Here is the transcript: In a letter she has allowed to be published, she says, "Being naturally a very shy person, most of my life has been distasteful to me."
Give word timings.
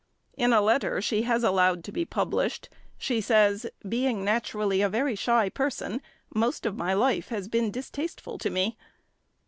In 0.35 0.51
a 0.51 0.61
letter 0.61 0.99
she 0.99 1.21
has 1.29 1.43
allowed 1.43 1.83
to 1.83 1.91
be 1.91 2.05
published, 2.05 2.69
she 2.97 3.21
says, 3.21 3.67
"Being 3.87 4.25
naturally 4.25 4.81
a 4.81 4.89
very 4.89 5.13
shy 5.15 5.47
person, 5.47 6.01
most 6.33 6.65
of 6.65 6.75
my 6.75 6.95
life 6.95 7.27
has 7.27 7.47
been 7.47 7.69
distasteful 7.69 8.39
to 8.39 8.49
me." 8.49 8.77